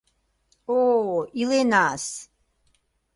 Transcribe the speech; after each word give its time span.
О-о, 0.79 1.21
иленас! 1.41 2.05